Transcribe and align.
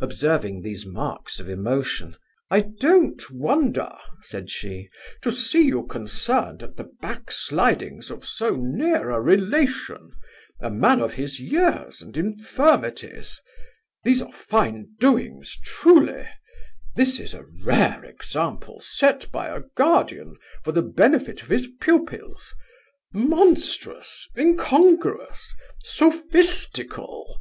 Observing 0.00 0.62
these 0.62 0.84
marks 0.84 1.38
of 1.38 1.48
emotion, 1.48 2.16
'I 2.50 2.60
don't 2.80 3.30
wonder 3.30 3.88
(said 4.20 4.50
she) 4.50 4.88
to 5.22 5.30
see 5.30 5.62
you 5.62 5.84
concerned 5.86 6.60
at 6.64 6.74
the 6.76 6.90
back 7.00 7.30
slidings 7.30 8.10
of 8.10 8.24
so 8.26 8.56
near 8.56 9.10
a 9.10 9.20
relation; 9.20 10.10
a 10.60 10.70
man 10.70 11.00
of 11.00 11.14
his 11.14 11.38
years 11.38 12.02
and 12.02 12.16
infirmities: 12.16 13.40
These 14.02 14.20
are 14.22 14.32
fine 14.32 14.88
doings, 14.98 15.56
truly 15.62 16.26
This 16.96 17.20
is 17.20 17.32
a 17.32 17.46
rare 17.62 18.04
example, 18.04 18.80
set 18.80 19.30
by 19.30 19.56
a 19.56 19.62
guardian, 19.76 20.34
for 20.64 20.72
the 20.72 20.82
benefit 20.82 21.42
of 21.44 21.48
his 21.48 21.68
pupils 21.80 22.52
Monstrous! 23.12 24.26
incongruous! 24.36 25.54
sophistical! 25.84 27.40